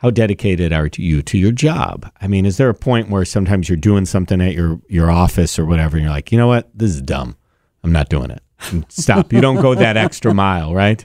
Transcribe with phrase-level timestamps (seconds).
[0.00, 2.10] how dedicated are you to your job?
[2.22, 5.58] I mean, is there a point where sometimes you're doing something at your, your office
[5.58, 6.70] or whatever, and you're like, you know what?
[6.74, 7.36] This is dumb.
[7.84, 8.42] I'm not doing it.
[8.88, 9.30] Stop.
[9.30, 11.04] you don't go that extra mile, right?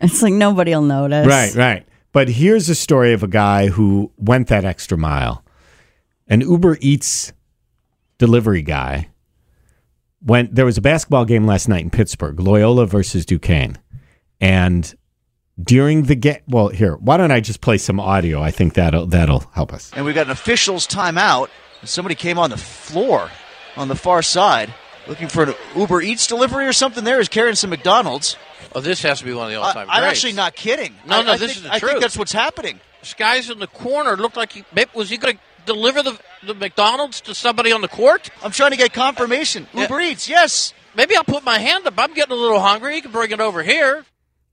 [0.00, 1.26] It's like nobody will notice.
[1.26, 1.86] Right, right.
[2.12, 5.44] But here's a story of a guy who went that extra mile.
[6.28, 7.32] An Uber Eats
[8.18, 9.08] delivery guy
[10.20, 13.78] went there was a basketball game last night in Pittsburgh, Loyola versus Duquesne.
[14.40, 14.94] And
[15.62, 18.40] during the game, well, here, why don't I just play some audio?
[18.42, 19.90] I think that'll that'll help us.
[19.94, 21.48] And we've got an official's timeout.
[21.84, 23.30] Somebody came on the floor
[23.76, 24.72] on the far side
[25.06, 28.36] looking for an Uber Eats delivery or something there is carrying some McDonald's.
[28.74, 30.94] Oh, this has to be one of the all-time I, I'm actually not kidding.
[31.06, 31.90] No, I, no, I this think, is the I truth.
[31.92, 32.80] think that's what's happening.
[33.00, 34.16] This guy's in the corner.
[34.16, 37.80] Looked like he maybe- was he going to deliver the the McDonald's to somebody on
[37.80, 38.30] the court.
[38.42, 39.66] I'm trying to get confirmation.
[39.72, 39.82] Yeah.
[39.82, 40.74] Uber Eats, yes.
[40.94, 41.94] Maybe I'll put my hand up.
[41.98, 42.96] I'm getting a little hungry.
[42.96, 44.04] You can bring it over here.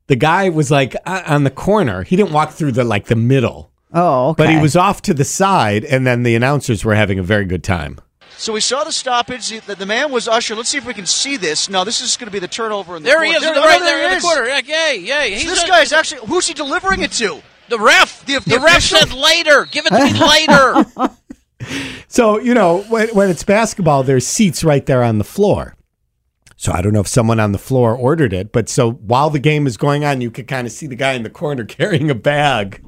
[0.08, 2.04] The guy was like uh, on the corner.
[2.04, 4.44] He didn't walk through the like the middle, Oh, okay.
[4.44, 7.46] but he was off to the side, and then the announcers were having a very
[7.46, 8.00] good time.
[8.38, 9.50] So we saw the stoppage.
[9.66, 10.56] The, the man was usher.
[10.56, 11.70] Let's see if we can see this.
[11.70, 13.80] No, this is going to be the turnover in the There he is, There- right
[13.80, 14.46] there he in the corner.
[14.48, 14.60] Yeah,
[14.92, 14.98] yay,
[15.32, 15.38] yay.
[15.40, 17.42] So this a- guy's actually who's he delivering it to?
[17.70, 18.26] the ref.
[18.26, 18.98] The- The, the ref official?
[19.08, 19.66] said later.
[19.66, 20.20] Give it to me
[21.00, 21.10] later.
[22.10, 25.76] So, you know, when, when it's basketball, there's seats right there on the floor.
[26.64, 29.38] So I don't know if someone on the floor ordered it, but so while the
[29.38, 32.10] game is going on, you could kind of see the guy in the corner carrying
[32.10, 32.82] a bag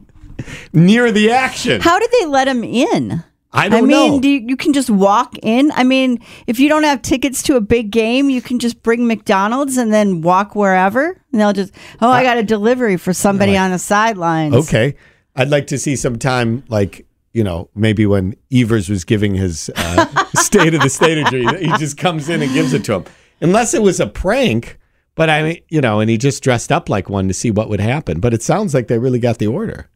[0.72, 1.82] near the action.
[1.82, 3.22] How did they let him in?
[3.52, 4.20] I don't I mean, know.
[4.22, 5.74] do you, you can just walk in.
[5.74, 9.08] I mean, if you don't have tickets to a big game, you can just bring
[9.08, 11.22] McDonald's and then walk wherever.
[11.34, 14.56] And they'll just, oh, I got a delivery for somebody on the sidelines.
[14.56, 14.96] okay.
[15.36, 19.70] I'd like to see some time, like, you know, maybe when Evers was giving his
[19.76, 22.94] uh, State of the State of Dream, he just comes in and gives it to
[22.94, 23.06] him.
[23.42, 24.78] Unless it was a prank,
[25.16, 27.70] but I mean, you know, and he just dressed up like one to see what
[27.70, 28.20] would happen.
[28.20, 29.90] But it sounds like they really got the order.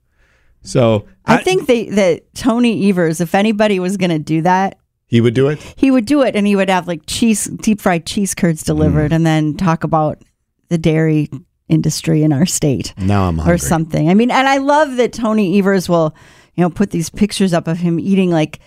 [0.62, 4.78] So I think they that Tony Evers, if anybody was going to do that,
[5.08, 5.60] he would do it.
[5.78, 8.68] he would do it, and he would have like cheese, deep fried cheese curds Mm.
[8.68, 10.22] delivered, and then talk about
[10.68, 11.30] the dairy
[11.70, 12.94] industry in our state.
[12.98, 13.56] Now I'm hungry.
[13.56, 14.10] or something.
[14.10, 16.14] I mean, and I love that Tony Evers will,
[16.56, 18.60] you know, put these pictures up of him eating like.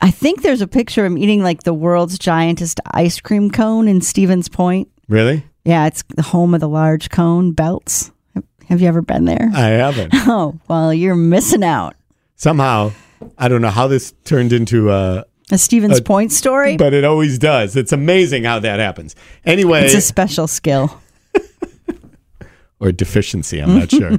[0.00, 3.88] I think there's a picture of him eating like the world's giantest ice cream cone
[3.88, 4.88] in Stevens Point.
[5.08, 5.44] Really?
[5.64, 8.10] Yeah, it's the home of the large cone belts.
[8.68, 9.50] Have you ever been there?
[9.54, 10.12] I haven't.
[10.28, 11.94] Oh, well, you're missing out.
[12.34, 12.92] Somehow,
[13.38, 16.76] I don't know how this turned into a, A Stevens Uh, Point story.
[16.76, 17.76] but it always does.
[17.76, 19.14] It's amazing how that happens.
[19.44, 21.00] Anyway, It's a special skill.
[22.80, 24.18] or deficiency, I'm not sure.